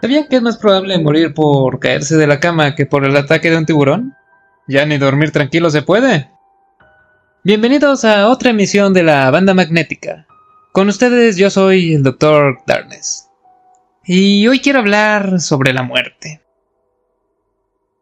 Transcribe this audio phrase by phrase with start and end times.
[0.00, 3.50] ¿Sabían que es más probable morir por caerse de la cama que por el ataque
[3.50, 4.14] de un tiburón?
[4.66, 6.30] Ya ni dormir tranquilo se puede.
[7.44, 10.26] Bienvenidos a otra emisión de la banda magnética.
[10.72, 12.60] Con ustedes yo soy el Dr.
[12.66, 13.28] Darkness.
[14.02, 16.40] Y hoy quiero hablar sobre la muerte.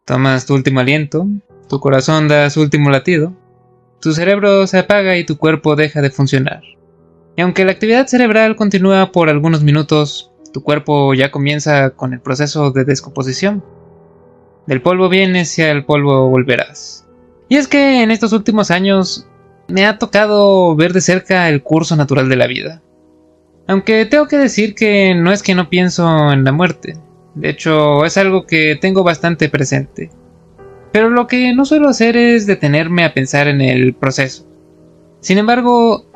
[0.05, 1.27] Tomas tu último aliento,
[1.67, 3.33] tu corazón da su último latido,
[3.99, 6.61] tu cerebro se apaga y tu cuerpo deja de funcionar.
[7.35, 12.21] Y aunque la actividad cerebral continúa por algunos minutos, tu cuerpo ya comienza con el
[12.21, 13.63] proceso de descomposición.
[14.67, 17.07] Del polvo vienes y al polvo volverás.
[17.47, 19.27] Y es que en estos últimos años
[19.67, 22.81] me ha tocado ver de cerca el curso natural de la vida.
[23.67, 26.97] Aunque tengo que decir que no es que no pienso en la muerte,
[27.35, 30.09] de hecho es algo que tengo bastante presente.
[30.91, 34.47] Pero lo que no suelo hacer es detenerme a pensar en el proceso.
[35.19, 36.08] Sin embargo,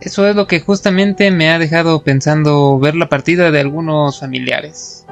[0.00, 5.06] eso es lo que justamente me ha dejado pensando ver la partida de algunos familiares.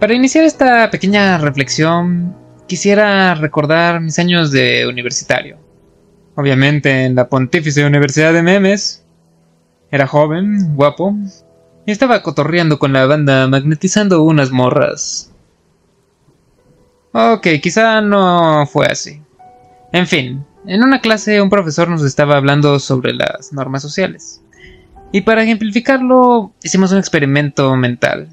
[0.00, 5.58] Para iniciar esta pequeña reflexión, quisiera recordar mis años de universitario.
[6.34, 9.04] Obviamente en la Pontífice Universidad de Memes.
[9.90, 11.14] Era joven, guapo,
[11.86, 15.30] y estaba cotorreando con la banda magnetizando unas morras.
[17.12, 19.22] Ok, quizá no fue así.
[19.92, 24.42] En fin, en una clase un profesor nos estaba hablando sobre las normas sociales.
[25.12, 28.28] Y para ejemplificarlo hicimos un experimento mental.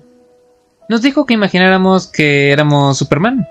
[0.90, 3.48] Nos dijo que imagináramos que éramos Superman.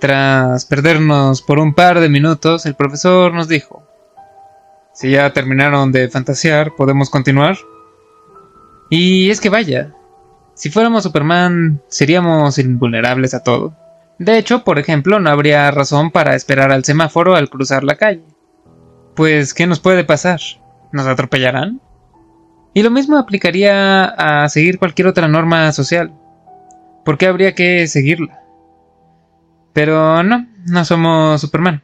[0.00, 3.86] Tras perdernos por un par de minutos, el profesor nos dijo,
[4.92, 7.56] si ya terminaron de fantasear, ¿podemos continuar?
[8.90, 9.94] Y es que vaya,
[10.54, 13.74] si fuéramos Superman, seríamos invulnerables a todo.
[14.18, 18.24] De hecho, por ejemplo, no habría razón para esperar al semáforo al cruzar la calle.
[19.14, 20.40] Pues, ¿qué nos puede pasar?
[20.92, 21.80] ¿Nos atropellarán?
[22.74, 26.12] Y lo mismo aplicaría a seguir cualquier otra norma social.
[27.04, 28.40] ¿Por qué habría que seguirla?
[29.72, 31.82] Pero no, no somos Superman.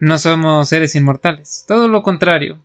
[0.00, 1.64] No somos seres inmortales.
[1.68, 2.62] Todo lo contrario.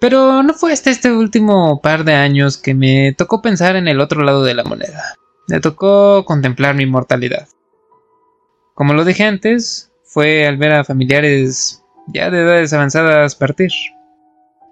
[0.00, 4.00] Pero no fue hasta este último par de años que me tocó pensar en el
[4.00, 5.16] otro lado de la moneda.
[5.50, 7.48] Me tocó contemplar mi mortalidad.
[8.74, 13.72] Como lo dije antes, fue al ver a familiares ya de edades avanzadas partir.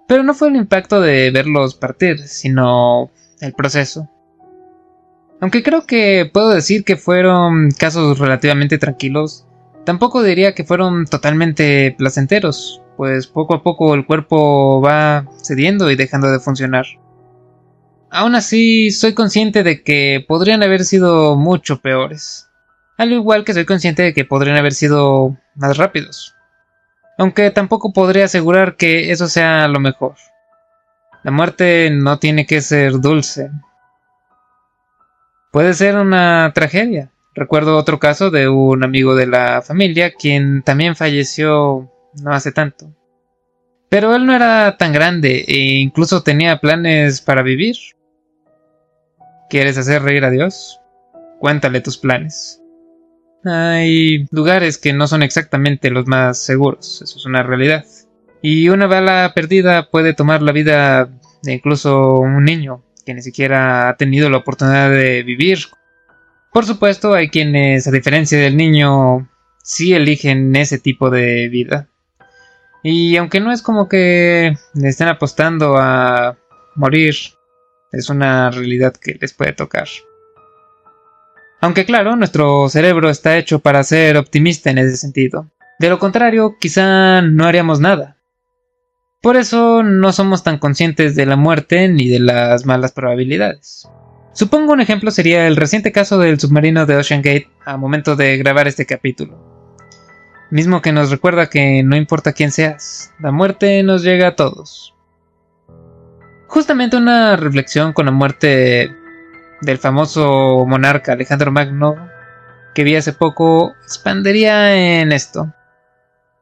[0.07, 4.09] Pero no fue el impacto de verlos partir, sino el proceso.
[5.41, 9.45] Aunque creo que puedo decir que fueron casos relativamente tranquilos,
[9.85, 15.97] tampoco diría que fueron totalmente placenteros, pues poco a poco el cuerpo va cediendo y
[15.97, 16.85] dejando de funcionar.
[18.11, 22.49] Aún así, soy consciente de que podrían haber sido mucho peores.
[22.97, 26.35] Al igual que soy consciente de que podrían haber sido más rápidos.
[27.17, 30.15] Aunque tampoco podría asegurar que eso sea lo mejor.
[31.23, 33.51] La muerte no tiene que ser dulce.
[35.51, 37.11] Puede ser una tragedia.
[37.35, 42.93] Recuerdo otro caso de un amigo de la familia quien también falleció no hace tanto.
[43.89, 47.75] Pero él no era tan grande e incluso tenía planes para vivir.
[49.49, 50.79] ¿Quieres hacer reír a Dios?
[51.39, 52.61] Cuéntale tus planes.
[53.43, 57.83] Hay lugares que no son exactamente los más seguros, eso es una realidad.
[58.41, 61.09] Y una bala perdida puede tomar la vida
[61.41, 65.59] de incluso un niño que ni siquiera ha tenido la oportunidad de vivir.
[66.53, 69.29] Por supuesto, hay quienes, a diferencia del niño,
[69.63, 71.89] sí eligen ese tipo de vida.
[72.83, 76.37] Y aunque no es como que estén apostando a
[76.75, 77.15] morir
[77.91, 79.87] es una realidad que les puede tocar.
[81.61, 85.47] Aunque claro, nuestro cerebro está hecho para ser optimista en ese sentido.
[85.79, 88.17] De lo contrario, quizá no haríamos nada.
[89.21, 93.87] Por eso no somos tan conscientes de la muerte ni de las malas probabilidades.
[94.31, 98.37] Supongo un ejemplo sería el reciente caso del submarino de Ocean Gate a momento de
[98.37, 99.37] grabar este capítulo.
[100.51, 104.95] Mismo que nos recuerda que no importa quién seas, la muerte nos llega a todos.
[106.49, 108.91] Justamente una reflexión con la muerte
[109.61, 111.95] del famoso monarca Alejandro Magno
[112.73, 115.53] que vi hace poco expandería en esto.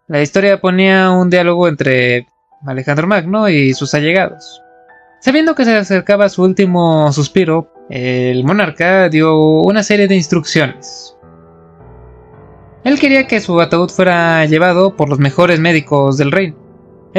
[0.07, 2.25] La historia ponía un diálogo entre
[2.65, 4.61] Alejandro Magno y sus allegados.
[5.19, 11.17] Sabiendo que se acercaba su último suspiro, el monarca dio una serie de instrucciones.
[12.85, 16.66] Él quería que su ataúd fuera llevado por los mejores médicos del reino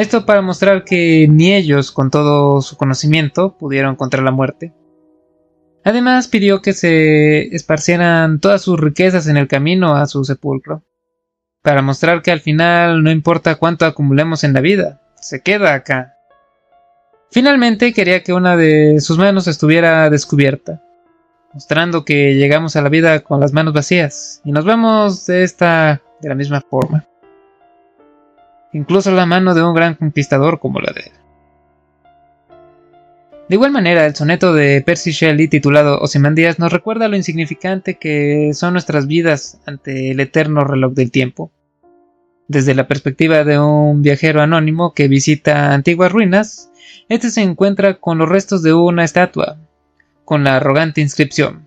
[0.00, 4.72] esto para mostrar que ni ellos, con todo su conocimiento, pudieron contra la muerte.
[5.84, 10.84] Además pidió que se esparcieran todas sus riquezas en el camino a su sepulcro,
[11.62, 16.14] para mostrar que al final no importa cuánto acumulemos en la vida, se queda acá.
[17.30, 20.80] Finalmente quería que una de sus manos estuviera descubierta,
[21.52, 26.00] mostrando que llegamos a la vida con las manos vacías y nos vemos de esta
[26.20, 27.06] de la misma forma.
[28.72, 31.12] Incluso la mano de un gran conquistador como la de él.
[33.48, 38.50] De igual manera, el soneto de Percy Shelley titulado Ozymandias nos recuerda lo insignificante que
[38.52, 41.50] son nuestras vidas ante el eterno reloj del tiempo.
[42.46, 46.70] Desde la perspectiva de un viajero anónimo que visita antiguas ruinas,
[47.08, 49.56] este se encuentra con los restos de una estatua,
[50.26, 51.66] con la arrogante inscripción: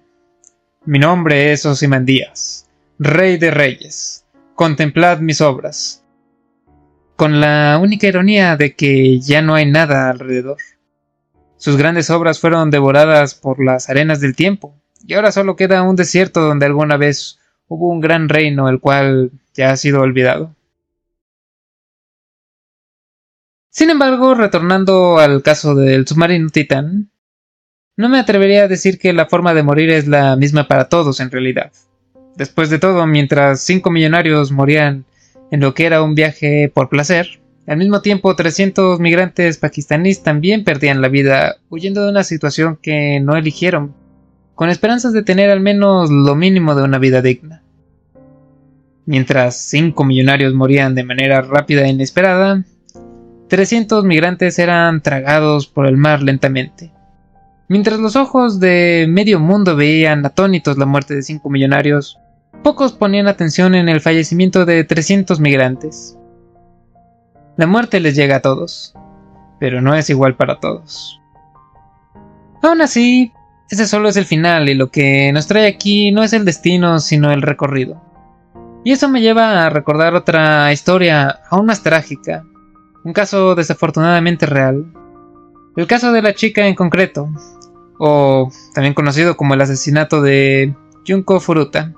[0.85, 2.67] Mi nombre es Ozymandias,
[2.99, 6.00] rey de reyes, contemplad mis obras.
[7.21, 10.57] Con la única ironía de que ya no hay nada alrededor.
[11.55, 14.73] Sus grandes obras fueron devoradas por las arenas del tiempo,
[15.05, 17.37] y ahora solo queda un desierto donde alguna vez
[17.67, 20.55] hubo un gran reino el cual ya ha sido olvidado.
[23.69, 27.11] Sin embargo, retornando al caso del submarino Titán,
[27.97, 31.19] no me atrevería a decir que la forma de morir es la misma para todos
[31.19, 31.71] en realidad.
[32.35, 35.05] Después de todo, mientras cinco millonarios morían
[35.51, 40.63] en lo que era un viaje por placer, al mismo tiempo, 300 migrantes pakistaníes también
[40.63, 43.93] perdían la vida huyendo de una situación que no eligieron,
[44.55, 47.63] con esperanzas de tener al menos lo mínimo de una vida digna.
[49.05, 52.63] Mientras 5 millonarios morían de manera rápida e inesperada,
[53.47, 56.91] 300 migrantes eran tragados por el mar lentamente.
[57.67, 62.17] Mientras los ojos de medio mundo veían atónitos la muerte de 5 millonarios,
[62.61, 66.17] pocos ponían atención en el fallecimiento de 300 migrantes.
[67.57, 68.93] La muerte les llega a todos,
[69.59, 71.19] pero no es igual para todos.
[72.63, 73.31] Aún así,
[73.69, 76.99] ese solo es el final y lo que nos trae aquí no es el destino,
[76.99, 78.01] sino el recorrido.
[78.83, 82.43] Y eso me lleva a recordar otra historia aún más trágica,
[83.03, 84.85] un caso desafortunadamente real.
[85.75, 87.29] El caso de la chica en concreto,
[87.99, 90.75] o también conocido como el asesinato de
[91.07, 91.93] Junko Furuta,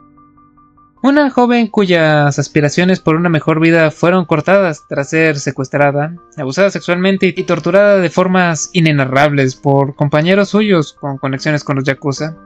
[1.03, 7.33] una joven cuyas aspiraciones por una mejor vida fueron cortadas tras ser secuestrada, abusada sexualmente
[7.35, 12.37] y torturada de formas inenarrables por compañeros suyos con conexiones con los Yakuza.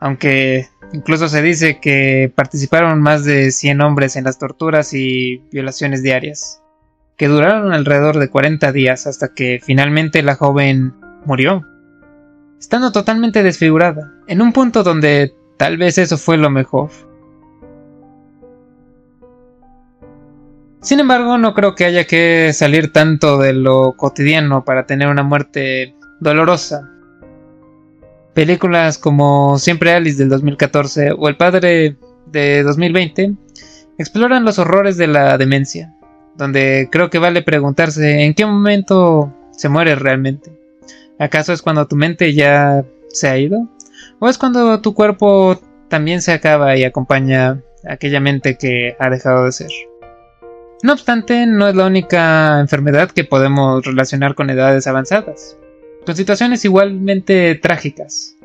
[0.00, 6.02] Aunque incluso se dice que participaron más de 100 hombres en las torturas y violaciones
[6.02, 6.62] diarias,
[7.18, 10.94] que duraron alrededor de 40 días hasta que finalmente la joven
[11.26, 11.62] murió,
[12.58, 16.88] estando totalmente desfigurada, en un punto donde tal vez eso fue lo mejor.
[20.80, 25.24] Sin embargo, no creo que haya que salir tanto de lo cotidiano para tener una
[25.24, 26.88] muerte dolorosa.
[28.32, 31.96] Películas como Siempre Alice del 2014 o El Padre
[32.26, 33.34] de 2020
[33.98, 35.94] exploran los horrores de la demencia,
[36.36, 40.52] donde creo que vale preguntarse en qué momento se muere realmente.
[41.18, 43.68] ¿Acaso es cuando tu mente ya se ha ido?
[44.20, 49.10] ¿O es cuando tu cuerpo también se acaba y acompaña a aquella mente que ha
[49.10, 49.70] dejado de ser?
[50.80, 55.56] No obstante, no es la única enfermedad que podemos relacionar con edades avanzadas,
[56.06, 58.36] con situaciones igualmente trágicas,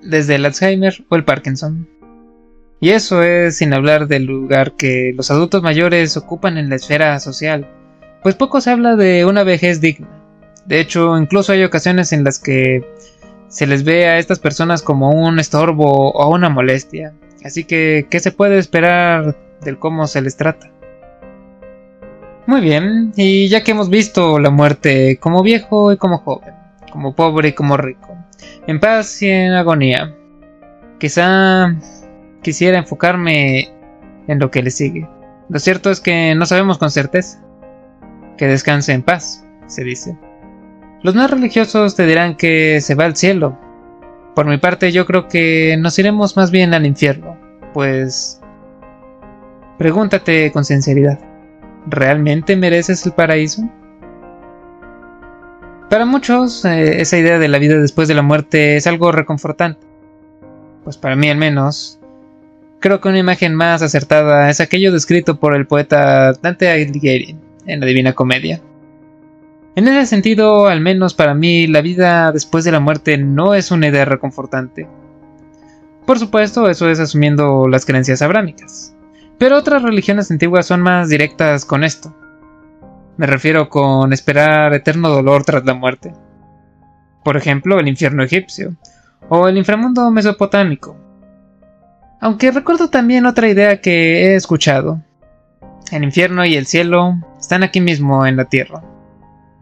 [0.00, 1.88] desde el Alzheimer o el Parkinson.
[2.78, 7.18] Y eso es sin hablar del lugar que los adultos mayores ocupan en la esfera
[7.18, 7.68] social,
[8.22, 10.08] pues poco se habla de una vejez digna.
[10.66, 12.84] De hecho, incluso hay ocasiones en las que
[13.48, 17.12] se les ve a estas personas como un estorbo o una molestia.
[17.44, 20.70] Así que, ¿qué se puede esperar del cómo se les trata?
[22.48, 26.54] Muy bien, y ya que hemos visto la muerte como viejo y como joven,
[26.90, 28.16] como pobre y como rico,
[28.66, 30.14] en paz y en agonía,
[30.98, 31.76] quizá
[32.40, 33.68] quisiera enfocarme
[34.28, 35.06] en lo que le sigue.
[35.50, 37.38] Lo cierto es que no sabemos con certeza.
[38.38, 40.16] Que descanse en paz, se dice.
[41.02, 43.58] Los más religiosos te dirán que se va al cielo.
[44.34, 47.36] Por mi parte yo creo que nos iremos más bien al infierno,
[47.74, 48.40] pues...
[49.76, 51.27] Pregúntate con sinceridad.
[51.86, 53.68] ¿Realmente mereces el paraíso?
[55.90, 59.86] Para muchos, eh, esa idea de la vida después de la muerte es algo reconfortante.
[60.84, 61.98] Pues para mí al menos,
[62.78, 67.80] creo que una imagen más acertada es aquello descrito por el poeta Dante Alighieri en
[67.80, 68.60] la Divina Comedia.
[69.76, 73.70] En ese sentido, al menos para mí, la vida después de la muerte no es
[73.70, 74.88] una idea reconfortante.
[76.04, 78.94] Por supuesto, eso es asumiendo las creencias abrámicas.
[79.38, 82.14] Pero otras religiones antiguas son más directas con esto.
[83.16, 86.12] Me refiero con esperar eterno dolor tras la muerte.
[87.24, 88.74] Por ejemplo, el infierno egipcio
[89.28, 90.96] o el inframundo mesopotámico.
[92.20, 95.00] Aunque recuerdo también otra idea que he escuchado.
[95.92, 98.82] El infierno y el cielo están aquí mismo en la tierra.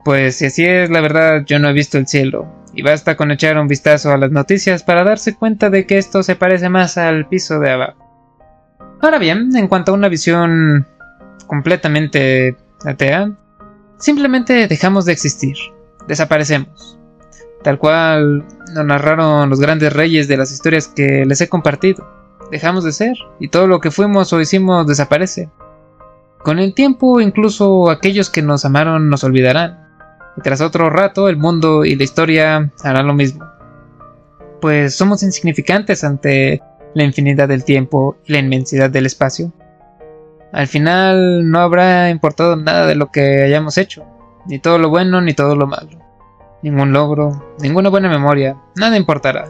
[0.05, 3.31] Pues si así es, la verdad yo no he visto el cielo, y basta con
[3.31, 6.97] echar un vistazo a las noticias para darse cuenta de que esto se parece más
[6.97, 8.06] al piso de abajo.
[9.01, 10.87] Ahora bien, en cuanto a una visión
[11.47, 13.33] completamente atea,
[13.99, 15.57] simplemente dejamos de existir,
[16.09, 16.99] desaparecemos,
[17.63, 22.09] tal cual nos narraron los grandes reyes de las historias que les he compartido.
[22.51, 25.51] Dejamos de ser, y todo lo que fuimos o hicimos desaparece.
[26.39, 29.87] Con el tiempo, incluso aquellos que nos amaron nos olvidarán,
[30.37, 33.45] y tras otro rato el mundo y la historia harán lo mismo.
[34.61, 36.63] Pues somos insignificantes ante
[36.97, 39.53] la infinidad del tiempo y la inmensidad del espacio.
[40.51, 44.07] Al final no habrá importado nada de lo que hayamos hecho,
[44.47, 45.99] ni todo lo bueno ni todo lo malo.
[46.63, 49.45] Ningún logro, ninguna buena memoria, nada importará.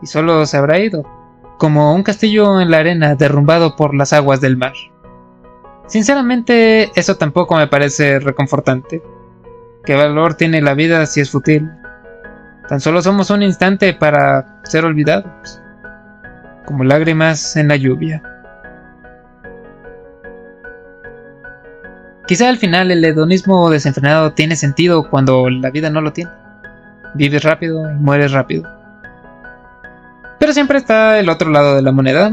[0.00, 1.04] Y solo se habrá ido,
[1.58, 4.72] como un castillo en la arena derrumbado por las aguas del mar.
[5.86, 9.02] Sinceramente, eso tampoco me parece reconfortante.
[9.84, 11.68] ¿Qué valor tiene la vida si es fútil?
[12.70, 15.60] Tan solo somos un instante para ser olvidados,
[16.70, 18.22] como lágrimas en la lluvia.
[22.28, 26.30] Quizá al final el hedonismo desenfrenado tiene sentido cuando la vida no lo tiene.
[27.14, 28.72] Vives rápido y mueres rápido.
[30.38, 32.32] Pero siempre está el otro lado de la moneda.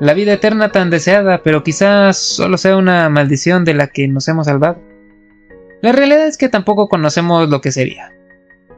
[0.00, 4.28] La vida eterna tan deseada, pero quizás solo sea una maldición de la que nos
[4.28, 4.82] hemos salvado.
[5.80, 8.12] La realidad es que tampoco conocemos lo que sería.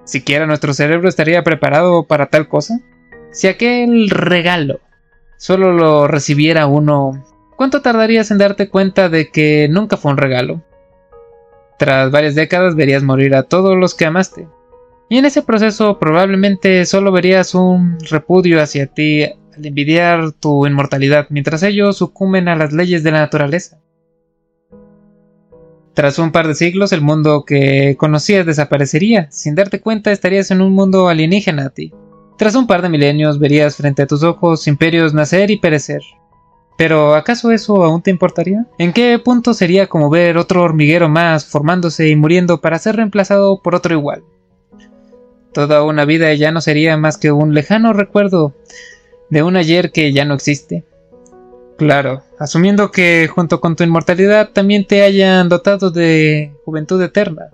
[0.04, 2.78] ¿Siquiera nuestro cerebro estaría preparado para tal cosa?
[3.38, 4.80] Si aquel regalo
[5.37, 7.25] solo lo recibiera uno,
[7.57, 10.64] ¿cuánto tardarías en darte cuenta de que nunca fue un regalo?
[11.78, 14.49] Tras varias décadas verías morir a todos los que amaste.
[15.09, 21.28] Y en ese proceso probablemente solo verías un repudio hacia ti al envidiar tu inmortalidad
[21.30, 23.78] mientras ellos sucumben a las leyes de la naturaleza.
[25.95, 29.30] Tras un par de siglos, el mundo que conocías desaparecería.
[29.30, 31.92] Sin darte cuenta, estarías en un mundo alienígena a ti.
[32.38, 36.02] Tras un par de milenios, verías frente a tus ojos imperios nacer y perecer.
[36.76, 38.64] Pero ¿acaso eso aún te importaría?
[38.78, 43.61] ¿En qué punto sería como ver otro hormiguero más formándose y muriendo para ser reemplazado
[43.61, 44.23] por otro igual?
[45.52, 48.54] Toda una vida ya no sería más que un lejano recuerdo
[49.30, 50.85] de un ayer que ya no existe.
[51.76, 57.49] Claro, asumiendo que junto con tu inmortalidad también te hayan dotado de juventud eterna.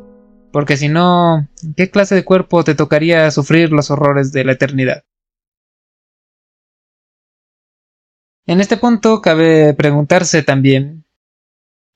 [0.54, 5.02] Porque si no, ¿qué clase de cuerpo te tocaría sufrir los horrores de la eternidad?
[8.46, 11.06] En este punto cabe preguntarse también,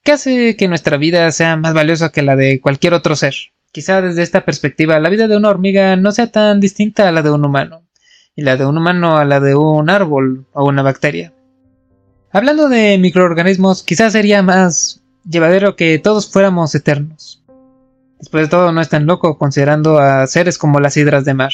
[0.02, 3.36] ¿qué hace que nuestra vida sea más valiosa que la de cualquier otro ser?
[3.70, 7.22] Quizá desde esta perspectiva la vida de una hormiga no sea tan distinta a la
[7.22, 7.84] de un humano,
[8.34, 11.32] y la de un humano a la de un árbol o una bacteria.
[12.32, 17.44] Hablando de microorganismos, quizás sería más llevadero que todos fuéramos eternos.
[18.18, 21.52] Después de todo, no es tan loco considerando a seres como las hidras de mar.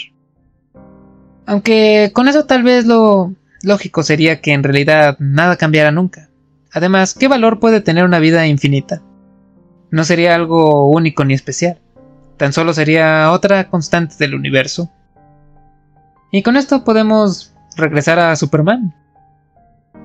[1.47, 6.31] Aunque con eso tal vez lo lógico sería que en realidad nada cambiara nunca.
[6.73, 9.03] Además, ¿qué valor puede tener una vida infinita?
[9.91, 11.79] No sería algo único ni especial.
[12.37, 14.91] Tan solo sería otra constante del universo.
[16.33, 18.93] Y con esto podemos regresar a Superman.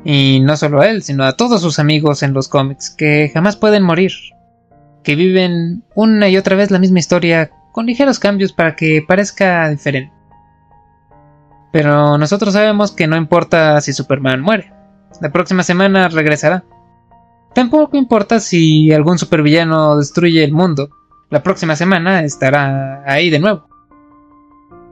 [0.06, 3.56] Y no solo a él, sino a todos sus amigos en los cómics, que jamás
[3.56, 4.12] pueden morir,
[5.04, 9.70] que viven una y otra vez la misma historia con ligeros cambios para que parezca
[9.70, 10.14] diferente.
[11.72, 14.74] Pero nosotros sabemos que no importa si Superman muere,
[15.22, 16.64] la próxima semana regresará.
[17.54, 20.90] Tampoco importa si algún supervillano destruye el mundo,
[21.30, 23.68] la próxima semana estará ahí de nuevo.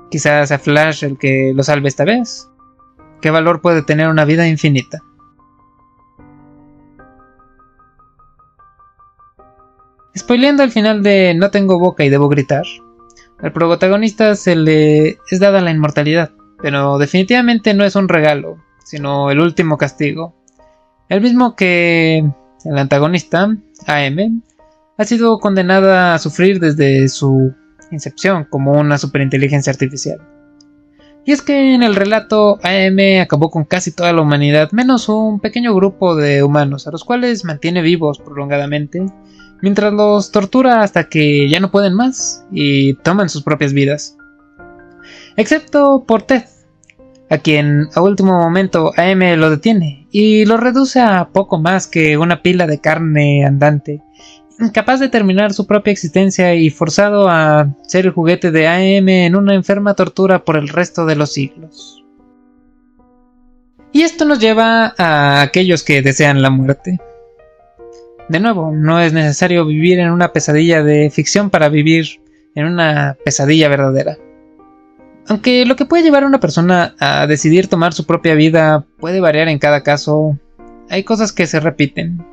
[0.10, 2.50] Quizás a Flash el que lo salve esta vez,
[3.22, 5.04] ¿Qué valor puede tener una vida infinita?
[10.17, 12.65] Spoileando al final de No tengo boca y debo gritar,
[13.39, 16.31] al protagonista se le es dada la inmortalidad,
[16.62, 20.33] pero definitivamente no es un regalo, sino el último castigo.
[21.07, 22.17] El mismo que
[22.65, 23.55] el antagonista,
[23.86, 24.41] AM,
[24.97, 27.53] ha sido condenada a sufrir desde su
[27.91, 30.19] incepción como una superinteligencia artificial.
[31.27, 35.41] Y es que en el relato AM acabó con casi toda la humanidad, menos un
[35.41, 39.05] pequeño grupo de humanos, a los cuales mantiene vivos prolongadamente,
[39.62, 44.15] mientras los tortura hasta que ya no pueden más y toman sus propias vidas.
[45.36, 46.46] Excepto por Ted,
[47.29, 52.17] a quien a último momento AM lo detiene y lo reduce a poco más que
[52.17, 54.01] una pila de carne andante,
[54.60, 59.36] incapaz de terminar su propia existencia y forzado a ser el juguete de AM en
[59.36, 62.04] una enferma tortura por el resto de los siglos.
[63.92, 67.00] Y esto nos lleva a aquellos que desean la muerte.
[68.30, 72.22] De nuevo, no es necesario vivir en una pesadilla de ficción para vivir
[72.56, 74.18] en una pesadilla verdadera.
[75.30, 79.20] Aunque lo que puede llevar a una persona a decidir tomar su propia vida puede
[79.20, 80.38] variar en cada caso,
[80.90, 82.26] hay cosas que se repiten.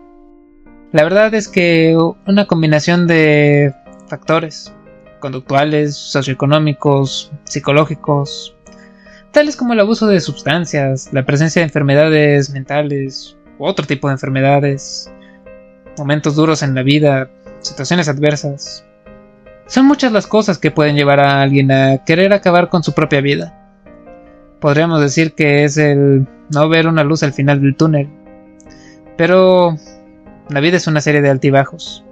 [0.94, 3.74] La verdad es que una combinación de
[4.06, 4.72] factores
[5.18, 8.54] conductuales, socioeconómicos, psicológicos,
[9.32, 14.12] tales como el abuso de sustancias, la presencia de enfermedades mentales u otro tipo de
[14.12, 15.10] enfermedades,
[15.98, 18.84] momentos duros en la vida, situaciones adversas,
[19.66, 23.20] son muchas las cosas que pueden llevar a alguien a querer acabar con su propia
[23.20, 23.74] vida.
[24.60, 28.08] Podríamos decir que es el no ver una luz al final del túnel.
[29.16, 29.76] Pero
[30.48, 32.04] la vida es una serie de altibajos.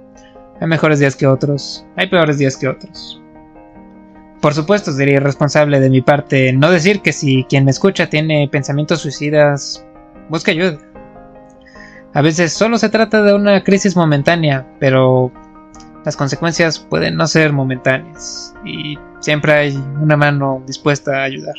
[0.59, 3.21] Hay mejores días que otros, hay peores días que otros.
[4.41, 8.49] Por supuesto, sería irresponsable de mi parte no decir que si quien me escucha tiene
[8.51, 9.85] pensamientos suicidas,
[10.29, 10.79] busque ayuda.
[12.13, 15.31] A veces solo se trata de una crisis momentánea, pero
[16.05, 21.55] las consecuencias pueden no ser momentáneas y siempre hay una mano dispuesta a ayudar.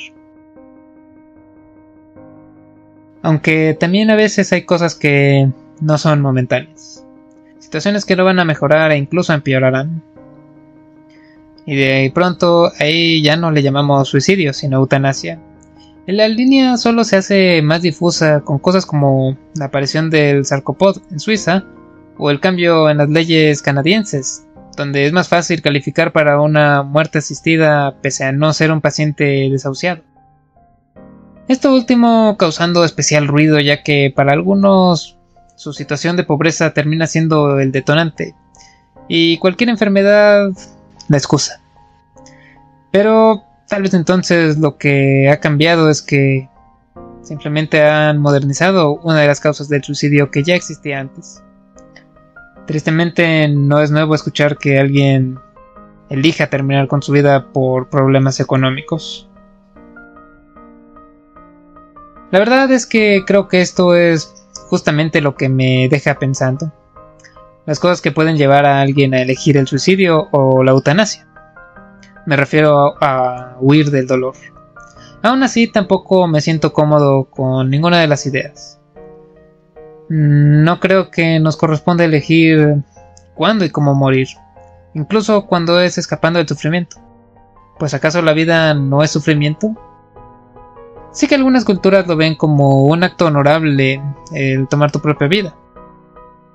[3.23, 5.49] Aunque también a veces hay cosas que
[5.81, 7.05] no son momentáneas.
[7.59, 10.03] Situaciones que no van a mejorar e incluso empeorarán.
[11.67, 15.41] Y de pronto ahí ya no le llamamos suicidio, sino eutanasia.
[16.07, 21.19] La línea solo se hace más difusa con cosas como la aparición del sarcopod en
[21.19, 21.65] Suiza
[22.19, 24.45] o el cambio en las leyes canadienses,
[24.77, 29.49] donde es más fácil calificar para una muerte asistida pese a no ser un paciente
[29.51, 30.03] desahuciado.
[31.49, 35.19] Esto último causando especial ruido ya que para algunos
[35.57, 38.35] su situación de pobreza termina siendo el detonante
[39.09, 40.51] y cualquier enfermedad
[41.09, 41.61] la excusa.
[42.91, 46.49] Pero tal vez entonces lo que ha cambiado es que
[47.23, 51.43] simplemente han modernizado una de las causas del suicidio que ya existía antes.
[52.67, 55.39] Tristemente no es nuevo escuchar que alguien
[56.09, 59.29] elija terminar con su vida por problemas económicos.
[62.31, 64.44] La verdad es que creo que esto es
[64.75, 66.73] justamente lo que me deja pensando.
[67.65, 71.29] Las cosas que pueden llevar a alguien a elegir el suicidio o la eutanasia.
[72.27, 74.35] Me refiero a, huir del dolor.
[75.23, 78.81] Aún así, tampoco me siento cómodo con ninguna de las ideas.
[80.09, 82.83] No creo que nos corresponda elegir
[83.37, 84.27] cuándo y cómo morir,
[84.93, 86.97] incluso cuando es escapando del sufrimiento.
[87.79, 89.77] Pues acaso la vida no es sufrimiento?
[91.15, 95.55] Sí que algunas culturas lo ven como un acto honorable el tomar tu propia vida.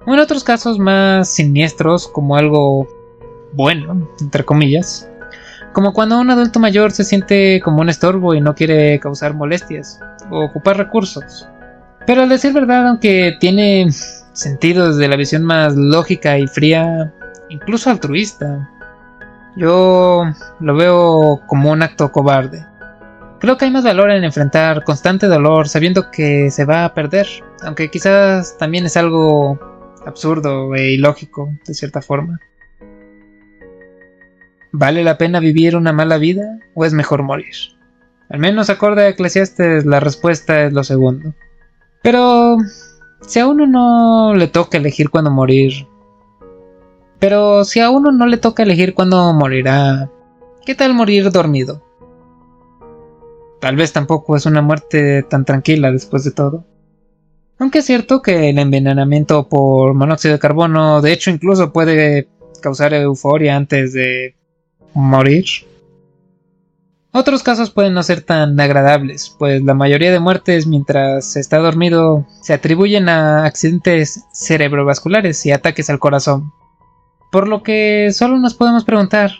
[0.06, 2.86] O en otros casos más siniestros como algo
[3.54, 5.10] bueno, entre comillas.
[5.72, 9.98] Como cuando un adulto mayor se siente como un estorbo y no quiere causar molestias
[10.30, 11.48] o ocupar recursos.
[12.06, 13.88] Pero al decir verdad, aunque tiene
[14.34, 17.13] sentido desde la visión más lógica y fría,
[17.48, 18.69] incluso altruista,
[19.56, 20.26] yo
[20.60, 22.69] lo veo como un acto cobarde.
[23.39, 27.25] Creo que hay más valor en enfrentar constante dolor sabiendo que se va a perder,
[27.63, 29.58] aunque quizás también es algo
[30.06, 32.39] absurdo e ilógico, de cierta forma.
[34.73, 37.56] ¿Vale la pena vivir una mala vida o es mejor morir?
[38.30, 41.34] Al menos acorde a Eclesiastes la respuesta es lo segundo.
[42.04, 42.58] Pero
[43.21, 45.88] si a uno no le toca elegir cuándo morir.
[47.19, 50.10] Pero si a uno no le toca elegir cuándo morirá,
[50.65, 51.88] ¿qué tal morir dormido?
[53.60, 56.65] Tal vez tampoco es una muerte tan tranquila después de todo.
[57.58, 62.30] Aunque es cierto que el envenenamiento por monóxido de carbono de hecho incluso puede
[62.62, 64.36] causar euforia antes de
[64.93, 65.45] morir.
[67.12, 71.58] Otros casos pueden no ser tan agradables, pues la mayoría de muertes mientras se está
[71.58, 76.54] dormido se atribuyen a accidentes cerebrovasculares y ataques al corazón.
[77.32, 79.32] Por lo que solo nos podemos preguntar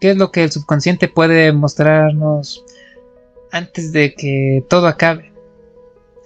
[0.00, 2.62] qué es lo que el subconsciente puede mostrarnos
[3.54, 5.32] antes de que todo acabe.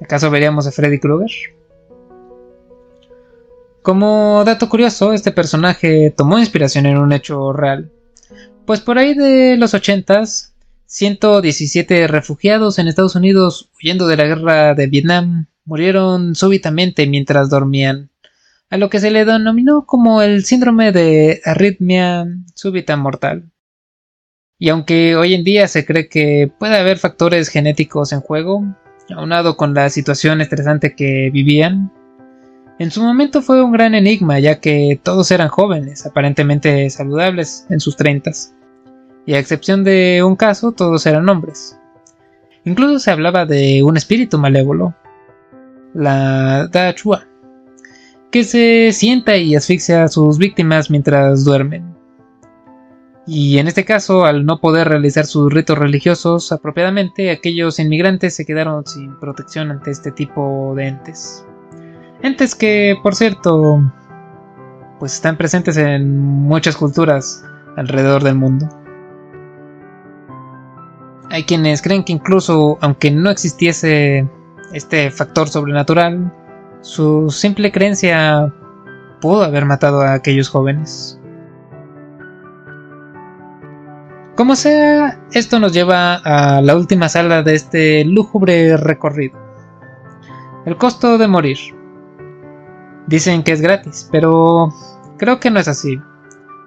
[0.00, 1.30] ¿Acaso veríamos a Freddy Krueger?
[3.82, 7.92] Como dato curioso, este personaje tomó inspiración en un hecho real.
[8.64, 10.54] Pues por ahí de los ochentas,
[10.86, 18.10] 117 refugiados en Estados Unidos huyendo de la guerra de Vietnam murieron súbitamente mientras dormían,
[18.70, 23.50] a lo que se le denominó como el síndrome de arritmia súbita mortal.
[24.58, 28.64] Y aunque hoy en día se cree que puede haber factores genéticos en juego,
[29.14, 31.92] aunado con la situación estresante que vivían,
[32.78, 37.80] en su momento fue un gran enigma ya que todos eran jóvenes, aparentemente saludables en
[37.80, 38.54] sus treintas
[39.28, 41.78] y a excepción de un caso, todos eran hombres.
[42.64, 44.94] Incluso se hablaba de un espíritu malévolo,
[45.92, 47.26] la Da Chua,
[48.30, 51.97] que se sienta y asfixia a sus víctimas mientras duermen.
[53.30, 58.46] Y en este caso, al no poder realizar sus ritos religiosos apropiadamente, aquellos inmigrantes se
[58.46, 61.44] quedaron sin protección ante este tipo de entes.
[62.22, 63.82] Entes que, por cierto,
[64.98, 67.44] pues están presentes en muchas culturas
[67.76, 68.66] alrededor del mundo.
[71.28, 74.26] Hay quienes creen que incluso aunque no existiese
[74.72, 76.32] este factor sobrenatural,
[76.80, 78.50] su simple creencia
[79.20, 81.17] pudo haber matado a aquellos jóvenes.
[84.38, 89.36] Como sea, esto nos lleva a la última sala de este lúgubre recorrido.
[90.64, 91.58] El costo de morir.
[93.08, 94.72] Dicen que es gratis, pero
[95.16, 95.98] creo que no es así.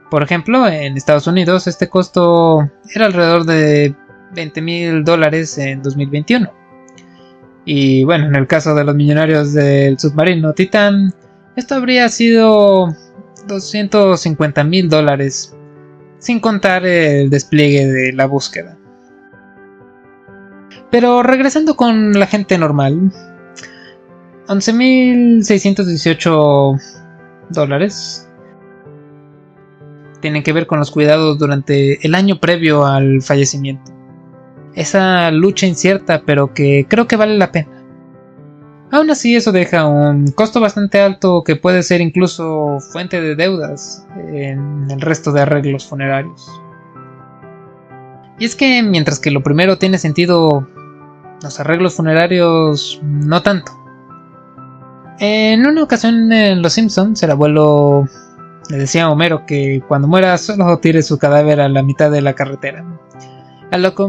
[0.10, 3.96] Por ejemplo, en Estados Unidos este costo era alrededor de
[4.36, 6.52] 20 mil dólares en 2021.
[7.64, 11.14] Y bueno, en el caso de los millonarios del submarino Titan,
[11.56, 12.94] esto habría sido
[13.48, 15.56] 250 mil dólares
[16.22, 18.78] sin contar el despliegue de la búsqueda.
[20.92, 23.12] Pero regresando con la gente normal,
[24.48, 26.80] 11.618
[27.50, 28.26] dólares
[30.22, 33.92] tienen que ver con los cuidados durante el año previo al fallecimiento.
[34.76, 37.81] Esa lucha incierta, pero que creo que vale la pena.
[38.92, 44.06] Aún así, eso deja un costo bastante alto que puede ser incluso fuente de deudas
[44.18, 46.50] en el resto de arreglos funerarios.
[48.38, 50.68] Y es que mientras que lo primero tiene sentido,
[51.42, 53.72] los arreglos funerarios no tanto.
[55.20, 58.08] En una ocasión en Los Simpsons, el abuelo
[58.70, 62.22] le decía a Homero que cuando muera solo tire su cadáver a la mitad de
[62.22, 62.84] la carretera.
[63.72, 64.04] A lo que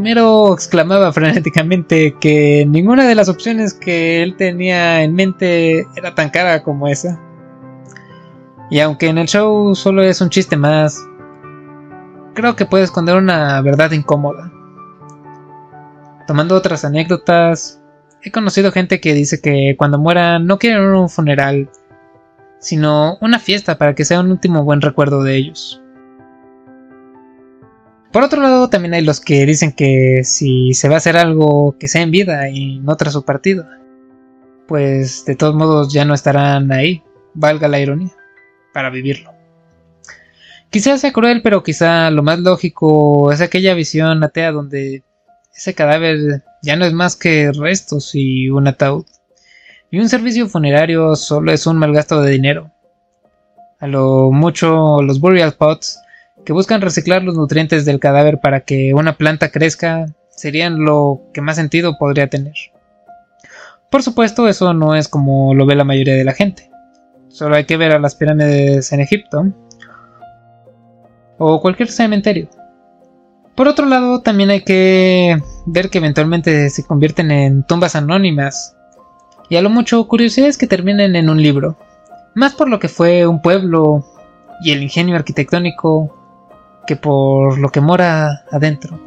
[0.52, 6.64] exclamaba frenéticamente que ninguna de las opciones que él tenía en mente era tan cara
[6.64, 7.20] como esa.
[8.70, 10.98] Y aunque en el show solo es un chiste más,
[12.34, 14.50] creo que puede esconder una verdad incómoda.
[16.26, 17.80] Tomando otras anécdotas,
[18.22, 21.70] he conocido gente que dice que cuando muera no quieren un funeral,
[22.58, 25.81] sino una fiesta para que sea un último buen recuerdo de ellos.
[28.12, 31.76] Por otro lado, también hay los que dicen que si se va a hacer algo
[31.78, 33.66] que sea en vida y no tras su partido,
[34.68, 38.12] pues de todos modos ya no estarán ahí, valga la ironía,
[38.74, 39.32] para vivirlo.
[40.68, 45.02] Quizás sea cruel, pero quizá lo más lógico es aquella visión atea donde
[45.54, 49.06] ese cadáver ya no es más que restos y un ataúd.
[49.90, 52.70] Y un servicio funerario solo es un mal gasto de dinero.
[53.80, 55.98] A lo mucho los burial pots
[56.44, 61.40] que buscan reciclar los nutrientes del cadáver para que una planta crezca serían lo que
[61.40, 62.54] más sentido podría tener.
[63.90, 66.70] Por supuesto, eso no es como lo ve la mayoría de la gente.
[67.28, 69.52] Solo hay que ver a las pirámides en Egipto
[71.38, 72.48] o cualquier cementerio.
[73.54, 78.74] Por otro lado, también hay que ver que eventualmente se convierten en tumbas anónimas
[79.50, 81.76] y a lo mucho curiosidades que terminen en un libro,
[82.34, 84.06] más por lo que fue un pueblo
[84.62, 86.21] y el ingenio arquitectónico
[86.86, 88.98] que por lo que mora adentro.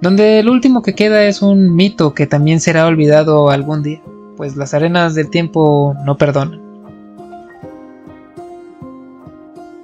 [0.00, 4.00] Donde el último que queda es un mito que también será olvidado algún día,
[4.36, 6.60] pues las arenas del tiempo no perdonan.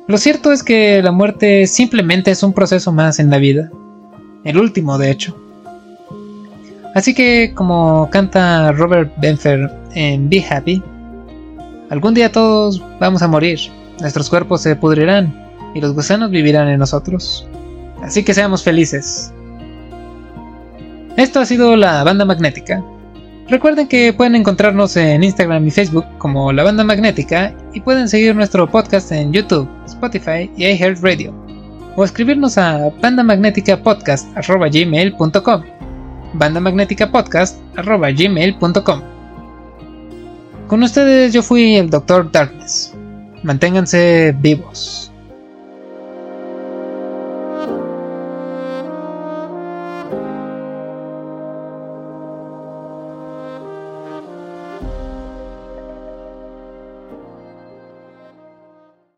[0.06, 3.70] Lo cierto es que la muerte simplemente es un proceso más en la vida,
[4.44, 5.36] el último de hecho.
[6.96, 10.82] Así que, como canta Robert Benfer en Be Happy,
[11.88, 13.60] algún día todos vamos a morir,
[14.00, 15.32] nuestros cuerpos se pudrirán,
[15.74, 17.48] y los gusanos vivirán en nosotros.
[18.02, 19.32] Así que seamos felices.
[21.16, 22.84] Esto ha sido la banda magnética.
[23.48, 28.36] Recuerden que pueden encontrarnos en Instagram y Facebook como la banda magnética y pueden seguir
[28.36, 31.34] nuestro podcast en YouTube, Spotify y iHeartRadio
[31.96, 35.62] o escribirnos a bandamagneticapodcast.gmail.com
[36.34, 39.02] bandamagneticapodcast.gmail.com
[40.68, 42.30] Con ustedes yo fui el Dr.
[42.30, 42.94] Darkness.
[43.42, 45.09] Manténganse vivos.